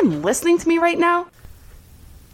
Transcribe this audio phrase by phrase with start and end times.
[0.00, 1.26] even listening to me right now?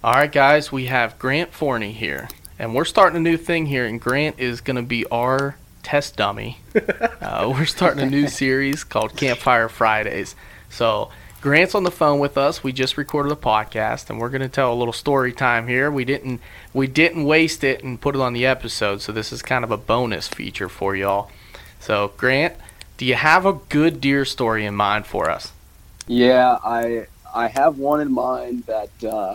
[0.04, 3.84] All right, guys, we have Grant Forney here, and we're starting a new thing here,
[3.86, 6.60] and Grant is going to be our test dummy.
[7.20, 10.36] uh, we're starting a new series called Campfire Fridays.
[10.70, 11.10] So,
[11.40, 12.62] Grant's on the phone with us.
[12.62, 15.90] We just recorded a podcast, and we're going to tell a little story time here.
[15.90, 16.40] We didn't
[16.72, 19.70] we didn't waste it and put it on the episode, so this is kind of
[19.70, 21.30] a bonus feature for y'all.
[21.80, 22.54] So, Grant,
[22.96, 25.52] do you have a good deer story in mind for us?
[26.08, 29.34] Yeah, I I have one in mind that uh,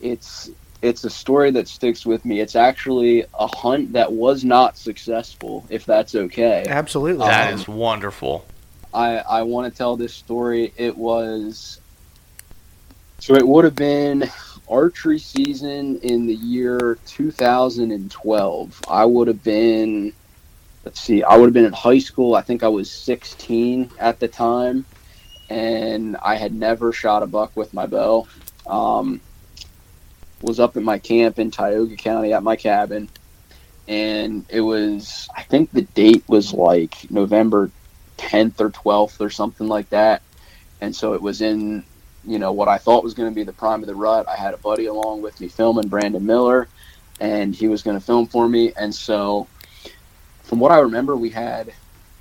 [0.00, 2.38] it's it's a story that sticks with me.
[2.38, 6.64] It's actually a hunt that was not successful, if that's okay.
[6.68, 7.26] Absolutely.
[7.26, 8.46] That Um, is wonderful.
[8.94, 10.72] I I want to tell this story.
[10.76, 11.80] It was
[13.18, 14.30] so it would have been
[14.70, 18.80] archery season in the year 2012.
[18.88, 20.12] I would have been
[20.84, 22.36] let's see, I would have been in high school.
[22.36, 24.86] I think I was 16 at the time
[25.48, 28.26] and I had never shot a buck with my bow.
[28.66, 29.20] Um,
[30.42, 33.08] was up at my camp in Tioga County at my cabin,
[33.88, 37.70] and it was I think the date was like November
[38.18, 40.22] 10th or 12th or something like that,
[40.80, 41.84] and so it was in
[42.24, 44.28] you know what I thought was going to be the prime of the rut.
[44.28, 46.68] I had a buddy along with me filming Brandon Miller,
[47.20, 49.48] and he was going to film for me, and so
[50.48, 51.72] from what I remember, we had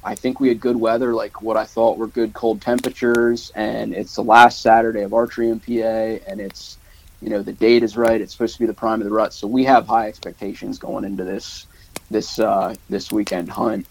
[0.08, 3.94] I think we had good weather, like what I thought were good cold temperatures, and
[3.94, 6.78] it's the last Saturday of archery in PA, and it's
[7.22, 8.22] you know the date is right.
[8.22, 11.04] It's supposed to be the prime of the rut, so we have high expectations going
[11.04, 11.68] into this
[12.10, 13.86] this uh, this weekend hunt,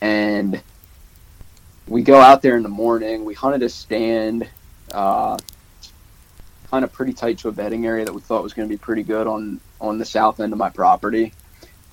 [0.00, 0.60] and
[1.86, 3.24] we go out there in the morning.
[3.24, 4.48] We hunted a stand,
[4.90, 5.38] uh,
[6.68, 8.78] kind of pretty tight to a bedding area that we thought was going to be
[8.78, 11.32] pretty good on on the south end of my property,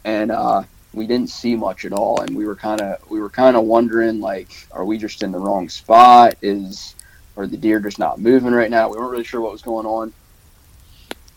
[0.04, 0.64] and uh,
[0.94, 2.22] we didn't see much at all.
[2.22, 5.32] And we were kind of we were kind of wondering like are we just in
[5.32, 6.36] the wrong spot?
[6.42, 6.96] Is
[7.36, 8.90] or the deer just not moving right now?
[8.90, 10.14] We weren't really sure what was going on.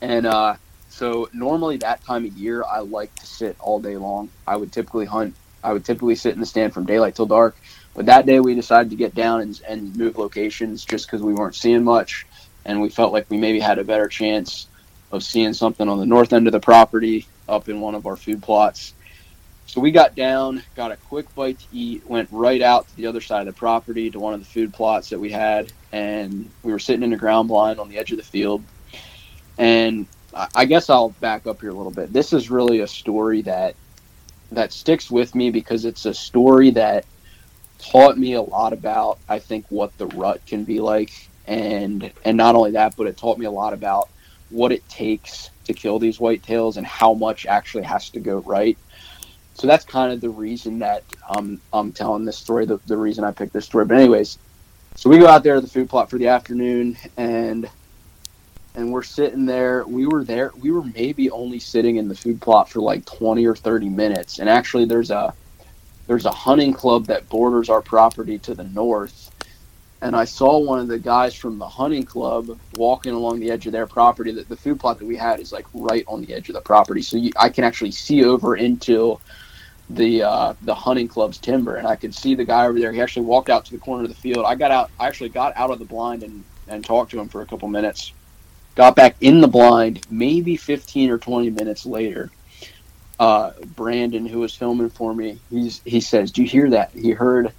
[0.00, 0.56] And uh
[0.88, 4.28] so normally that time of year i like to sit all day long.
[4.46, 7.56] I would typically hunt i would typically sit in the stand from daylight till dark.
[7.94, 11.32] But that day we decided to get down and, and move locations just because we
[11.32, 12.26] weren't seeing much.
[12.64, 14.66] And we felt like we maybe had a better chance
[15.12, 18.16] of seeing something on the north end of the property up in one of our
[18.16, 18.94] food plots
[19.66, 23.06] so we got down, got a quick bite to eat, went right out to the
[23.06, 26.50] other side of the property to one of the food plots that we had, and
[26.62, 28.62] we were sitting in a ground blind on the edge of the field.
[29.58, 32.12] And I- guess I'll back up here a little bit.
[32.12, 33.76] This is really a story that
[34.52, 37.04] that sticks with me because it's a story that
[37.78, 41.10] taught me a lot about I think what the rut can be like
[41.46, 44.08] and and not only that but it taught me a lot about
[44.50, 48.78] what it takes to kill these whitetails and how much actually has to go right
[49.54, 53.24] so that's kind of the reason that um, I'm telling this story, the, the reason
[53.24, 53.84] I picked this story.
[53.84, 54.38] But anyways,
[54.96, 57.68] so we go out there to the food plot for the afternoon, and
[58.74, 59.84] and we're sitting there.
[59.86, 60.52] We were there.
[60.60, 64.40] We were maybe only sitting in the food plot for like 20 or 30 minutes.
[64.40, 65.32] And actually, there's a
[66.06, 69.30] there's a hunting club that borders our property to the north.
[70.04, 73.64] And I saw one of the guys from the hunting club walking along the edge
[73.64, 74.32] of their property.
[74.32, 76.60] That the food plot that we had is like right on the edge of the
[76.60, 79.18] property, so you, I can actually see over into
[79.88, 82.92] the uh, the hunting club's timber, and I could see the guy over there.
[82.92, 84.44] He actually walked out to the corner of the field.
[84.44, 84.90] I got out.
[85.00, 87.68] I actually got out of the blind and and talked to him for a couple
[87.68, 88.12] minutes.
[88.74, 92.30] Got back in the blind, maybe 15 or 20 minutes later.
[93.18, 97.12] Uh, Brandon, who was filming for me, he's he says, "Do you hear that?" He
[97.12, 97.52] heard,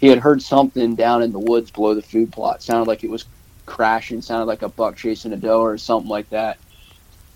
[0.00, 2.62] he had heard something down in the woods below the food plot.
[2.62, 3.26] Sounded like it was
[3.66, 4.22] crashing.
[4.22, 6.58] Sounded like a buck chasing a doe or something like that.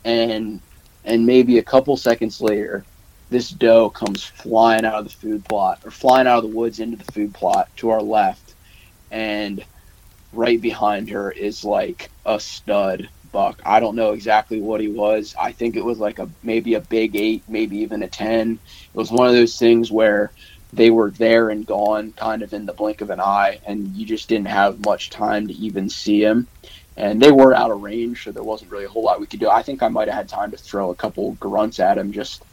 [0.04, 0.60] And
[1.04, 2.84] and maybe a couple seconds later,
[3.28, 6.80] this doe comes flying out of the food plot or flying out of the woods
[6.80, 8.54] into the food plot to our left,
[9.10, 9.62] and
[10.32, 13.60] right behind her is like a stud buck.
[13.66, 15.34] I don't know exactly what he was.
[15.38, 18.58] I think it was like a maybe a big eight, maybe even a ten.
[18.94, 20.30] It was one of those things where
[20.74, 24.04] they were there and gone kind of in the blink of an eye and you
[24.04, 26.46] just didn't have much time to even see him.
[26.96, 29.40] And they were out of range, so there wasn't really a whole lot we could
[29.40, 29.48] do.
[29.48, 32.44] I think I might have had time to throw a couple grunts at him just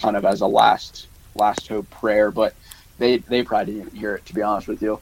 [0.00, 2.54] kind of as a last last hope prayer, but
[2.98, 5.00] they they probably didn't hear it to be honest with you.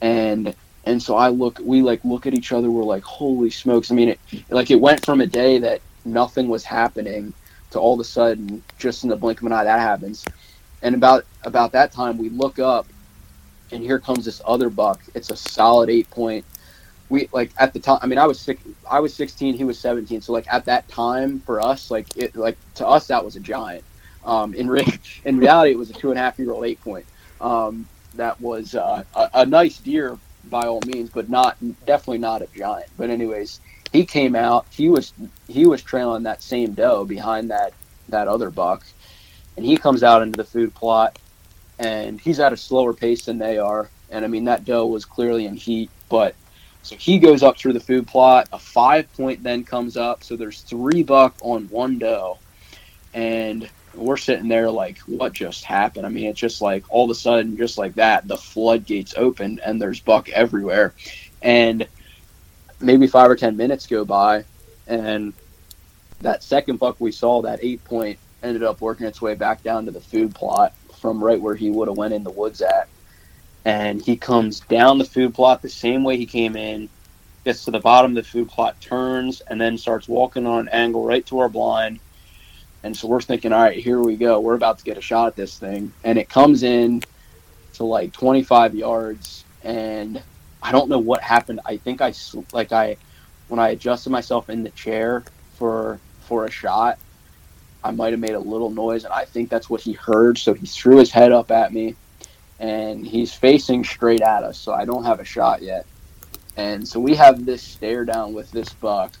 [0.00, 0.54] And
[0.84, 2.70] and so I look, we like look at each other.
[2.70, 3.90] We're like, holy smokes!
[3.90, 4.20] I mean, it
[4.50, 7.32] like it went from a day that nothing was happening
[7.70, 10.24] to all of a sudden, just in the blink of an eye, that happens.
[10.82, 12.86] And about about that time, we look up,
[13.70, 15.00] and here comes this other buck.
[15.14, 16.44] It's a solid eight point.
[17.08, 17.98] We like at the time.
[18.02, 19.54] I mean, I was six, I was 16.
[19.54, 20.20] He was 17.
[20.22, 23.40] So like at that time for us, like it like to us that was a
[23.40, 23.84] giant.
[24.24, 26.80] Um, in re- in reality, it was a two and a half year old eight
[26.80, 27.06] point.
[27.40, 31.56] Um, that was uh, a, a nice deer by all means, but not
[31.86, 32.88] definitely not a giant.
[32.96, 33.60] But anyways,
[33.92, 34.66] he came out.
[34.70, 35.12] He was
[35.48, 37.72] he was trailing that same doe behind that
[38.08, 38.84] that other buck,
[39.56, 41.18] and he comes out into the food plot,
[41.78, 43.88] and he's at a slower pace than they are.
[44.10, 46.34] And I mean that doe was clearly in heat, but
[46.82, 48.48] so he goes up through the food plot.
[48.52, 50.24] A five point then comes up.
[50.24, 52.38] So there's three buck on one doe,
[53.14, 56.06] and we're sitting there like, what just happened?
[56.06, 59.60] I mean, it's just like all of a sudden, just like that, the floodgates open
[59.64, 60.94] and there's buck everywhere.
[61.42, 61.86] And
[62.80, 64.44] maybe five or 10 minutes go by,
[64.86, 65.32] and
[66.20, 69.86] that second buck we saw, that eight point, ended up working its way back down
[69.86, 72.88] to the food plot from right where he would have went in the woods at.
[73.64, 76.88] And he comes down the food plot the same way he came in,
[77.44, 80.68] gets to the bottom of the food plot, turns, and then starts walking on an
[80.68, 82.00] angle right to our blind
[82.82, 84.40] and so we're thinking, all right, here we go.
[84.40, 85.92] We're about to get a shot at this thing.
[86.02, 87.02] And it comes in
[87.74, 89.44] to like 25 yards.
[89.62, 90.20] And
[90.62, 91.60] I don't know what happened.
[91.64, 92.12] I think I,
[92.52, 92.96] like, I,
[93.48, 95.22] when I adjusted myself in the chair
[95.54, 96.98] for, for a shot,
[97.84, 99.04] I might have made a little noise.
[99.04, 100.38] And I think that's what he heard.
[100.38, 101.96] So he threw his head up at me
[102.58, 104.58] and he's facing straight at us.
[104.58, 105.86] So I don't have a shot yet.
[106.56, 109.12] And so we have this stare down with this buck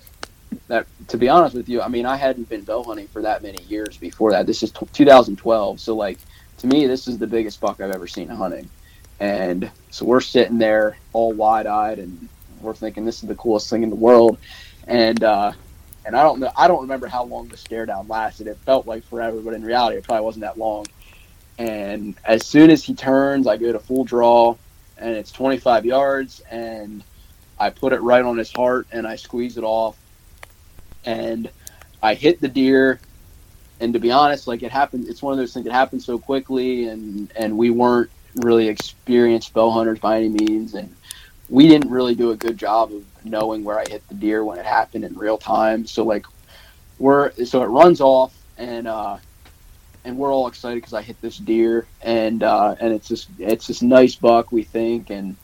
[0.68, 3.42] that to be honest with you, I mean, I hadn't been bow hunting for that
[3.42, 4.46] many years before that.
[4.46, 6.18] This is t- 2012, so like
[6.58, 8.68] to me, this is the biggest buck I've ever seen hunting.
[9.20, 12.28] And so we're sitting there all wide eyed, and
[12.60, 14.38] we're thinking this is the coolest thing in the world.
[14.86, 15.52] And uh,
[16.04, 18.46] and I don't know, I don't remember how long the stare down lasted.
[18.46, 20.86] It felt like forever, but in reality, it probably wasn't that long.
[21.58, 24.56] And as soon as he turns, I go to full draw,
[24.98, 27.04] and it's 25 yards, and
[27.58, 29.96] I put it right on his heart, and I squeeze it off
[31.04, 31.50] and
[32.02, 33.00] I hit the deer.
[33.80, 36.18] And to be honest, like it happened, it's one of those things that happened so
[36.18, 40.94] quickly, and and we weren't really experienced bow hunters by any means, and
[41.52, 44.58] we didn't really do a good job of knowing where I hit the deer when
[44.58, 45.86] it happened in real time.
[45.86, 46.24] So like
[46.98, 49.18] we're so it runs off, and uh,
[50.06, 53.66] and we're all excited because I hit this deer, and uh, and it's this it's
[53.66, 55.36] this nice buck we think, and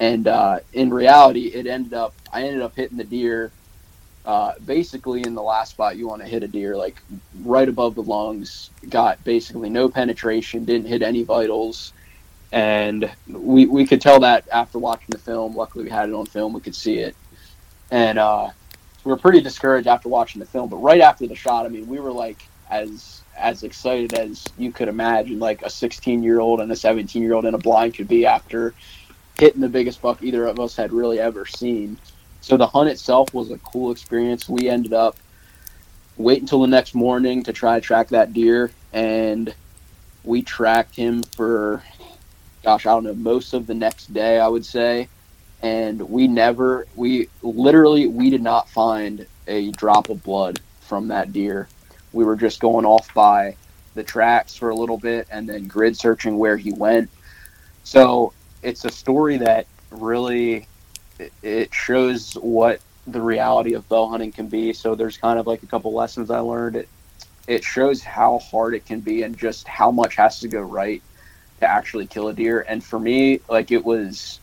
[0.00, 3.52] and uh, in reality, it ended up I ended up hitting the deer
[4.24, 7.02] uh, basically in the last spot you want to hit a deer like
[7.42, 11.92] right above the lungs got basically no penetration didn't hit any vitals
[12.52, 15.56] and we, we could tell that after watching the film.
[15.56, 16.52] Luckily we had it on film.
[16.52, 17.16] We could see it.
[17.90, 18.50] And uh,
[19.04, 20.68] we were pretty discouraged after watching the film.
[20.68, 22.38] But right after the shot i mean we were like
[22.70, 27.22] as as excited as you could imagine like a 16 year old and a 17
[27.22, 28.74] year old in a blind could be after
[29.38, 31.96] hitting the biggest buck either of us had really ever seen.
[32.42, 34.48] So the hunt itself was a cool experience.
[34.48, 35.16] We ended up
[36.16, 39.54] wait until the next morning to try to track that deer, and
[40.22, 41.82] We tracked him for,
[42.62, 45.08] gosh, I don't know, most of the next day, I would say.
[45.62, 51.32] And we never, we literally, we did not find a drop of blood from that
[51.32, 51.68] deer.
[52.12, 53.56] We were just going off by
[53.94, 57.10] the tracks for a little bit and then grid searching where he went.
[57.84, 60.66] So it's a story that really
[61.42, 64.72] it shows what the reality of bow hunting can be.
[64.72, 66.76] So there's kind of like a couple lessons I learned.
[66.76, 66.88] It
[67.46, 71.02] it shows how hard it can be and just how much has to go right
[71.60, 72.64] to actually kill a deer.
[72.68, 74.40] And for me, like it was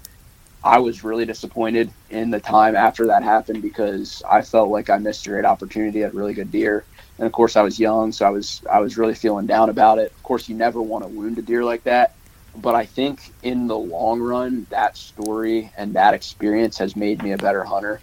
[0.63, 4.97] I was really disappointed in the time after that happened because I felt like I
[4.97, 6.83] missed a great opportunity at really good deer.
[7.17, 9.99] And of course I was young, so I was I was really feeling down about
[9.99, 10.11] it.
[10.11, 12.15] Of course you never want to wound a deer like that.
[12.55, 17.33] But I think in the long run, that story and that experience has made me
[17.33, 18.01] a better hunter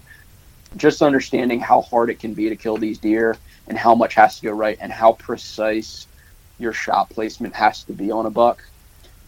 [0.76, 3.36] just understanding how hard it can be to kill these deer
[3.68, 6.06] and how much has to go right and how precise
[6.58, 8.62] your shot placement has to be on a buck.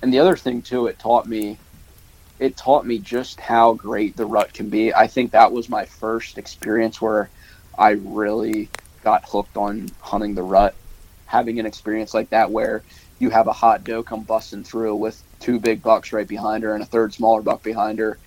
[0.02, 1.58] And the other thing too, it taught me
[2.38, 4.92] it taught me just how great the rut can be.
[4.92, 7.30] I think that was my first experience where
[7.78, 8.68] I really
[9.02, 10.74] got hooked on hunting the rut.
[11.24, 12.82] Having an experience like that where
[13.18, 16.74] you have a hot doe come busting through with two big bucks right behind her
[16.74, 18.18] and a third smaller buck behind her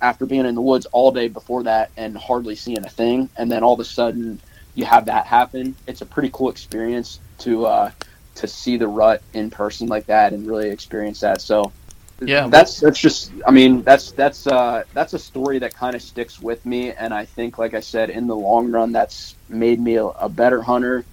[0.00, 3.50] after being in the woods all day before that and hardly seeing a thing, and
[3.50, 4.38] then all of a sudden
[4.74, 5.74] you have that happen.
[5.86, 7.90] It's a pretty cool experience to uh,
[8.36, 11.40] to see the rut in person like that and really experience that.
[11.40, 11.72] So
[12.20, 16.02] yeah, that's that's just I mean that's that's uh, that's a story that kind of
[16.02, 19.80] sticks with me, and I think like I said in the long run that's made
[19.80, 21.04] me a, a better hunter.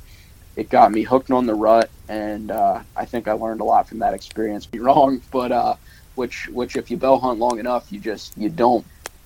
[0.56, 3.89] It got me hooked on the rut, and uh, I think I learned a lot
[3.89, 4.68] from that experience.
[4.68, 5.75] Be wrong, but uh,
[6.15, 8.86] which which if you bow hunt long enough, you just you don't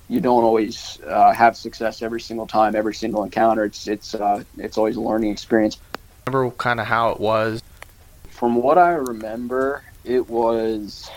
[0.09, 3.65] you don't always uh, have success every single time, every single encounter.
[3.65, 5.77] It's it's uh, it's always a learning experience.
[6.25, 7.61] Remember kind of how it was.
[8.37, 11.09] From what I remember, it was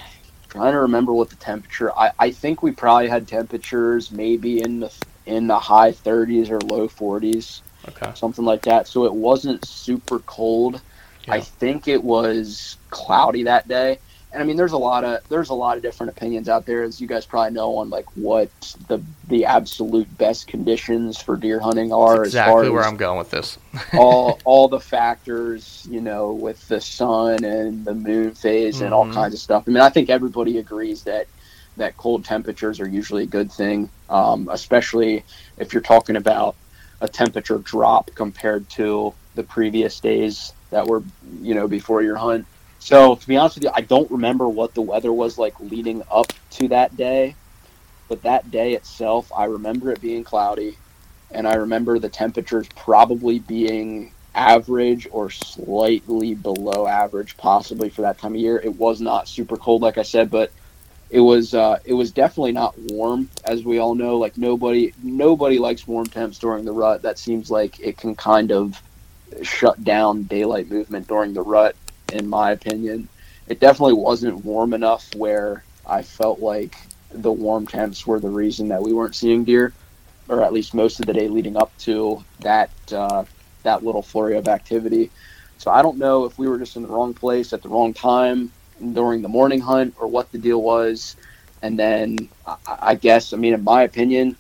[0.49, 1.93] trying to remember what the temperature.
[1.93, 4.93] I, I think we probably had temperatures maybe in the
[5.27, 7.61] in the high 30s or low 40s,
[7.91, 8.89] okay, something like that.
[8.89, 10.81] So it wasn't super cold.
[11.27, 11.35] Yeah.
[11.35, 13.99] I think it was cloudy that day
[14.33, 16.83] and I mean, there's a lot of there's a lot of different opinions out there,
[16.83, 18.51] as you guys probably know, on like what
[18.89, 22.17] the the absolute best conditions for deer hunting are.
[22.19, 23.59] That's exactly as far where as I'm going with this.
[23.99, 29.07] all all the factors, you know, with the sun and the moon phase and all
[29.07, 29.15] Mhm.
[29.15, 29.65] kinds of stuff.
[29.67, 31.27] I mean, I think everybody agrees that
[31.77, 35.25] that cold temperatures are usually a good thing, um, especially
[35.59, 36.55] if you're talking about
[37.01, 41.03] a temperature drop compared to the previous days that were,
[41.41, 42.47] you know, before your hunt.
[42.81, 46.03] So to be honest with you, I don't remember what the weather was like leading
[46.11, 47.37] up to that day,
[48.09, 50.77] but that day itself, I remember it being cloudy,
[51.31, 58.19] and I remember the temperatures probably being average or slightly below average, possibly for that
[58.19, 58.59] time of year.
[58.59, 60.51] It was not super cold, like I said, but
[61.11, 64.17] it was uh, it was definitely not warm, as we all know.
[64.17, 67.03] Like nobody nobody likes warm temps during the rut.
[67.03, 68.81] That seems like it can kind of
[69.43, 71.77] shut down daylight movement during the rut
[72.13, 73.09] in my opinion.
[73.49, 76.77] It definitely wasn't warm enough where I felt like
[77.13, 79.73] the warm temps were the reason that we weren't seeing deer,
[80.29, 83.25] or at least most of the day leading up to that uh,
[83.63, 85.11] that little flurry of activity.
[85.59, 87.93] So I don't know if we were just in the wrong place at the wrong
[87.93, 88.53] time
[88.93, 91.17] during the morning hunt or what the deal was.
[91.63, 92.31] And then
[92.67, 94.37] I, guess, I mean, in my opinion,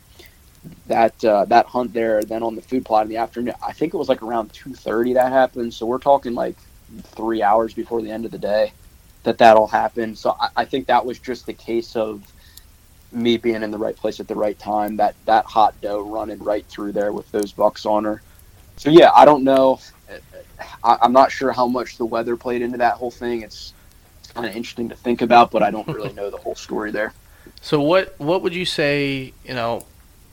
[0.86, 3.92] that uh, that hunt there, then on the food plot in the afternoon, I think
[3.92, 5.74] it was like around two thirty that happened.
[5.74, 6.56] So we're talking like
[7.02, 8.72] three hours before the end of the day
[9.22, 10.16] that that'll happen.
[10.16, 12.22] So I, I think that was just the case of
[13.12, 14.96] me being in the right place at the right time.
[14.96, 18.22] That that hot doe running right through there with those bucks on her.
[18.76, 19.80] So yeah, I don't know.
[20.82, 23.42] I, I'm not sure how much the weather played into that whole thing.
[23.42, 23.74] It's,
[24.20, 26.90] it's kind of interesting to think about, but I don't really know the whole story
[26.90, 27.12] there.
[27.60, 29.32] So what what would you say?
[29.44, 29.84] You know,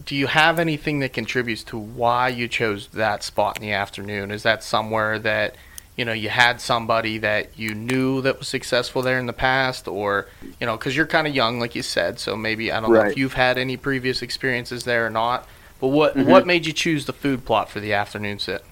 [0.06, 4.32] do you have anything that contributes to why you chose that spot in the afternoon?
[4.32, 5.56] Is that somewhere that
[5.98, 9.88] you know you had somebody that you knew that was successful there in the past,
[9.88, 12.94] or you know, because you're kind of young, like you said, so maybe I don't
[12.94, 15.48] know if you've had any previous experiences there or not.
[15.80, 16.26] But what Mhm.
[16.26, 18.66] what made you choose the food plot for the afternoon sit?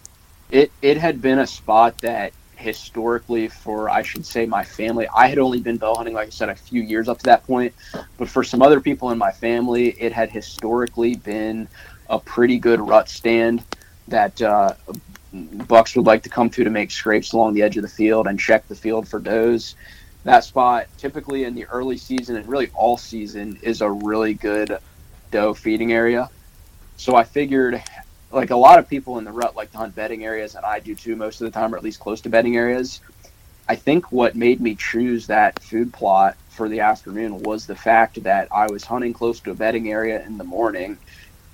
[0.49, 5.27] it it had been a spot that historically for I should say my family I
[5.27, 7.73] had only been bow hunting like I said a few years up to that point
[8.17, 11.67] but for some other people in my family it had historically been
[12.09, 13.65] a pretty good rut stand
[14.07, 14.75] that uh,
[15.67, 18.27] bucks would like to come to to make scrapes along the edge of the field
[18.27, 19.75] and check the field for does
[20.23, 24.77] that spot typically in the early season and really all season is a really good
[25.31, 26.29] doe feeding area
[26.97, 27.81] so I figured
[28.31, 30.79] like a lot of people in the rut like to hunt bedding areas, and I
[30.79, 32.99] do too most of the time, or at least close to bedding areas.
[33.67, 38.21] I think what made me choose that food plot for the afternoon was the fact
[38.23, 40.97] that I was hunting close to a bedding area in the morning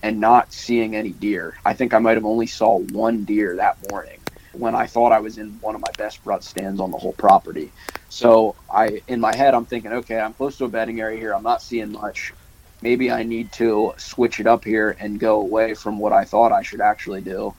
[0.03, 1.58] and not seeing any deer.
[1.65, 4.17] I think I might have only saw one deer that morning
[4.53, 7.13] when I thought I was in one of my best rut stands on the whole
[7.13, 7.72] property.
[8.10, 11.34] So I, in my head, I'm thinking, okay, I'm close to a bedding area here.
[11.34, 12.34] I'm not seeing much.
[12.81, 16.51] Maybe I need to switch it up here and go away from what I thought
[16.51, 17.53] I should actually do.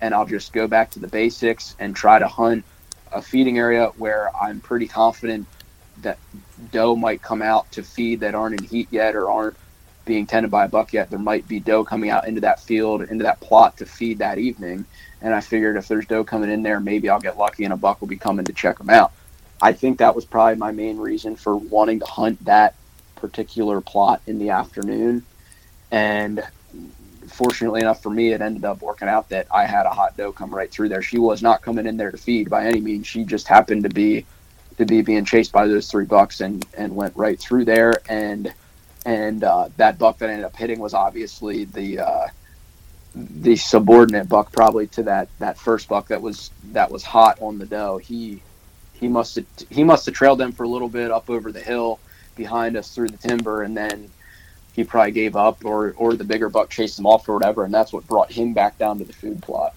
[0.00, 2.64] And I'll just go back to the basics and try to hunt
[3.10, 5.46] a feeding area where I'm pretty confident
[6.02, 6.18] that
[6.72, 9.56] doe might come out to feed that aren't in heat yet or aren't
[10.06, 11.10] being tended by a buck yet.
[11.10, 14.38] There might be doe coming out into that field, into that plot to feed that
[14.38, 14.86] evening.
[15.20, 17.76] And I figured if there's doe coming in there, maybe I'll get lucky and a
[17.76, 19.12] buck will be coming to check them out.
[19.60, 22.74] I think that was probably my main reason for wanting to hunt that
[23.16, 25.24] particular plot in the afternoon.
[25.90, 26.42] And
[27.28, 30.32] fortunately enough for me, it ended up working out that I had a hot doe
[30.32, 31.02] come right through there.
[31.02, 33.06] She was not coming in there to feed by any means.
[33.06, 34.24] She just happened to be
[34.78, 37.94] to be being chased by those three bucks and and went right through there.
[38.08, 38.52] And
[39.06, 42.28] and uh, that buck that I ended up hitting was obviously the uh,
[43.14, 47.58] the subordinate buck probably to that that first buck that was that was hot on
[47.58, 47.98] the doe.
[47.98, 48.44] He
[48.92, 51.62] he must have he must have trailed them for a little bit up over the
[51.62, 52.02] hill
[52.36, 54.12] behind us through the timber, and then
[54.72, 57.74] he probably gave up, or or the bigger buck chased him off or whatever, and
[57.74, 59.72] that's what brought him back down to the food plot.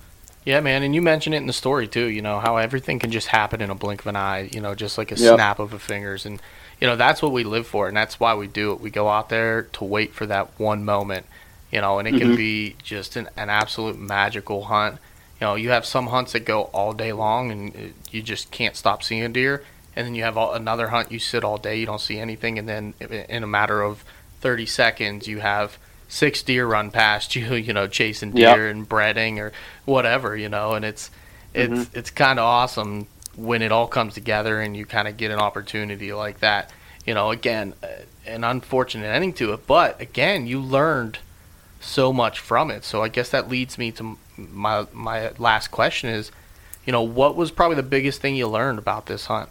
[0.46, 2.08] Yeah, man, and you mentioned it in the story too.
[2.08, 4.50] You know how everything can just happen in a blink of an eye.
[4.52, 5.34] You know, just like a Yep.
[5.34, 6.42] snap of a fingers, and
[6.80, 8.80] you know that's what we live for, and that's why we do it.
[8.82, 11.26] We go out there to wait for that one moment.
[11.72, 12.36] You know, and it can Mhm.
[12.36, 14.96] be just an, an absolute magical hunt.
[15.40, 18.76] You know, you have some hunts that go all day long, and you just can't
[18.76, 19.64] stop seeing deer.
[19.96, 22.58] And then you have all, another hunt you sit all day, you don't see anything,
[22.58, 24.04] and then in a matter of
[24.42, 28.56] 30 seconds, you have six deer run past you, you know, chasing Yep.
[28.56, 29.52] deer and breading or
[29.86, 31.12] whatever, you know, and it's
[31.54, 31.96] it's Mhm.
[31.96, 33.08] it's kind of awesome
[33.40, 36.72] when it all comes together and you kind of get an opportunity like that.
[37.06, 37.88] You know, again, uh,
[38.26, 41.20] an unfortunate ending to it, but again, you learned
[41.80, 42.84] so much from it.
[42.84, 46.32] So I guess that leads me to my my last question is,
[46.86, 49.50] you know, what was probably the biggest thing you learned about this hunt?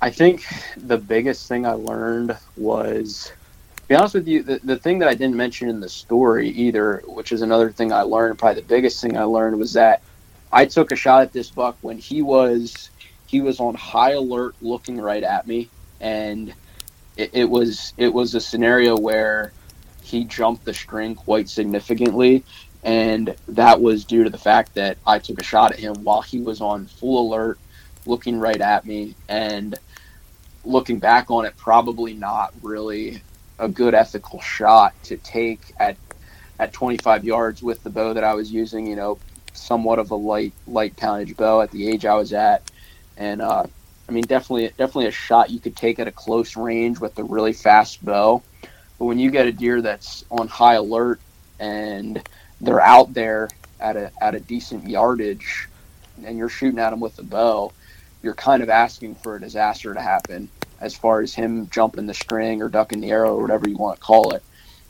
[0.00, 0.44] I think
[0.76, 3.32] the biggest thing I learned was,
[3.76, 6.48] to be honest with you, the, the thing that I didn't mention in the story
[6.50, 10.02] either, which is another thing I learned, probably the biggest thing I learned was that
[10.52, 12.90] I took a shot at this buck when he was
[13.32, 15.70] he was on high alert looking right at me.
[16.00, 16.52] And
[17.16, 19.52] it, it was it was a scenario where
[20.02, 22.44] he jumped the string quite significantly.
[22.84, 26.20] And that was due to the fact that I took a shot at him while
[26.20, 27.58] he was on full alert
[28.04, 29.14] looking right at me.
[29.30, 29.78] And
[30.64, 33.22] looking back on it probably not really
[33.58, 35.96] a good ethical shot to take at
[36.58, 39.18] at 25 yards with the bow that I was using you know
[39.54, 42.62] somewhat of a light light poundage bow at the age I was at
[43.16, 43.64] and uh,
[44.08, 47.24] I mean definitely definitely a shot you could take at a close range with a
[47.24, 48.42] really fast bow.
[48.98, 51.20] But when you get a deer that's on high alert
[51.58, 52.22] and
[52.60, 53.48] they're out there
[53.80, 55.68] at a at a decent yardage
[56.24, 57.72] and you're shooting at them with a bow
[58.22, 60.48] you're kind of asking for a disaster to happen
[60.80, 63.98] as far as him jumping the string or ducking the arrow or whatever you want
[63.98, 64.42] to call it.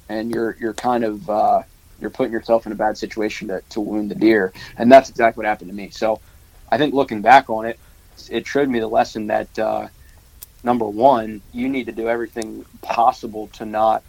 [0.08, 1.62] And you're you're kind of uh,
[2.00, 4.52] you're putting yourself in a bad situation to, to wound the deer.
[4.76, 5.90] And that's exactly what happened to me.
[5.90, 6.20] So
[6.70, 7.78] i think looking back on it
[8.31, 9.88] it showed me the lesson that uh,
[10.64, 14.03] number one you need to do everything possible to not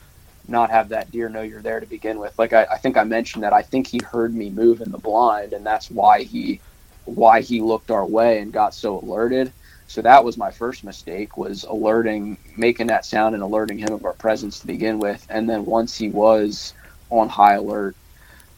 [0.48, 2.38] not have that deer know you're there to begin with.
[2.38, 4.98] Like I, I think i mentioned that i think he heard me move in the
[4.98, 6.60] blind and that's why he
[7.06, 9.52] why he looked our way and got so alerted.
[9.88, 14.06] So that was my first mistake was alerting making that sound and alerting him of
[14.06, 15.26] our presence to begin with.
[15.30, 16.74] And then once he was
[17.10, 17.96] on high alert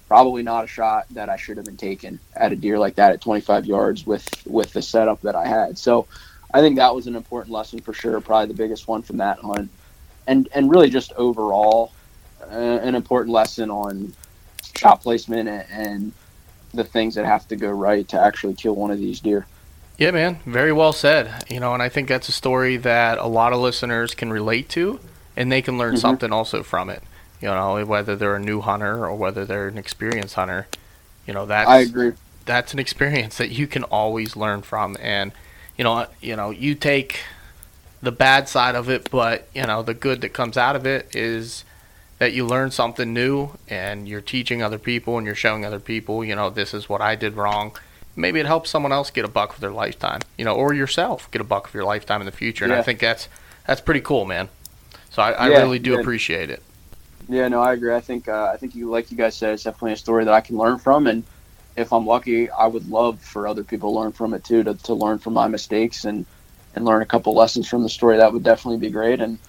[0.07, 3.11] probably not a shot that i should have been taken at a deer like that
[3.11, 6.05] at 25 yards with with the setup that i had so
[6.53, 9.39] i think that was an important lesson for sure probably the biggest one from that
[9.39, 9.69] hunt
[10.27, 11.91] and and really just overall
[12.41, 14.13] uh, an important lesson on
[14.75, 16.13] shot placement and, and
[16.73, 19.45] the things that have to go right to actually kill one of these deer
[19.97, 21.45] Yeah, man, very well said.
[21.49, 24.67] You know, and I think that's a story that a lot of listeners can relate
[24.69, 24.99] to,
[25.37, 25.99] and they can learn Mhm.
[25.99, 27.01] something also from it.
[27.41, 30.67] You know, whether they're a new hunter or whether they're an experienced hunter.
[31.27, 32.13] You know, that's i agree.
[32.45, 34.97] that's an experience that you can always learn from.
[35.01, 35.33] And
[35.77, 37.21] you know you know you take
[38.01, 41.09] the bad side of it but you know the good that comes out of it
[41.15, 41.65] is
[42.19, 46.25] that you learn something new and you're teaching other people and you're showing other people
[46.25, 47.75] you know this is what I did wrong.
[48.17, 51.29] Maybe it helps someone else get a buck for their lifetime you know or yourself
[51.31, 52.65] get a buck for your lifetime in the future.
[52.65, 53.29] And I think that's
[53.67, 54.49] that's pretty cool man.
[55.11, 55.95] So I, I Yeah, really do yeah.
[55.95, 56.64] appreciate it
[57.27, 57.93] Yeah, no, I agree.
[57.93, 60.33] I think uh, I think you like you guys said, it's definitely a story that
[60.33, 61.23] I can learn from, and
[61.75, 64.75] if I'm lucky, I would love for other people to learn from it too, to,
[64.75, 66.25] to learn from my mistakes and
[66.75, 69.21] and learn a couple lessons from the story, that would definitely be great.
[69.21, 69.39] And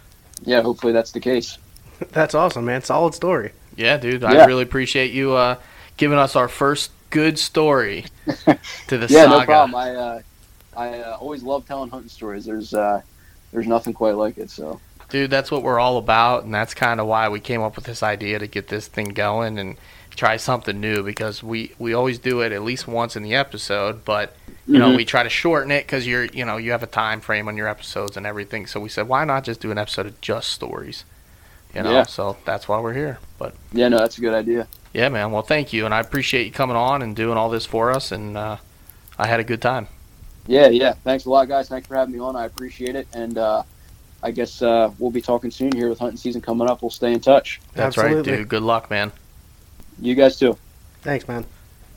[0.45, 1.59] yeah, hopefully that's the case.
[2.11, 2.83] That's awesome, man.
[2.83, 3.53] Solid story.
[3.75, 4.23] Yeah, dude.
[4.23, 5.57] I really appreciate you uh,
[5.97, 9.29] giving us our first good story to the yeah, saga.
[9.29, 9.75] no problem.
[9.75, 10.21] I uh,
[10.77, 12.45] I uh, always love telling hunting stories.
[12.45, 13.01] There's uh,
[13.51, 14.51] there's nothing quite like it.
[14.51, 17.77] So Dude, that's what we're all about, and that's kind of why we came up
[17.77, 19.77] with this idea to get this thing going and
[20.11, 24.05] try something new because we we always do it at least once in the episode,
[24.05, 24.35] but
[24.66, 24.97] you know Mhm.
[24.97, 27.57] we try to shorten it because you're you know you have a time frame on
[27.57, 28.66] your episodes and everything.
[28.66, 31.05] So we said why not just do an episode of just stories,
[31.75, 31.92] you know?
[31.92, 32.05] Yeah.
[32.05, 33.19] So that's why we're here.
[33.38, 34.66] But yeah, no, that's a good idea.
[34.95, 35.31] yeah, man.
[35.33, 38.11] Well, thank you, and I appreciate you coming on and doing all this for us,
[38.11, 38.57] and uh,
[39.19, 39.87] I had a good time.
[40.47, 40.95] Yeah, yeah.
[41.05, 41.69] Thanks a lot, guys.
[41.69, 42.35] Thanks for having me on.
[42.37, 43.07] I appreciate it.
[43.12, 43.64] And uh,
[44.23, 46.83] I guess uh, we'll be talking soon here with hunting season coming up.
[46.83, 47.61] We'll stay in touch.
[47.75, 48.49] That's right, dude.
[48.49, 49.13] Good luck, man.
[50.01, 50.59] You guys too.
[51.03, 51.45] Thanks, man.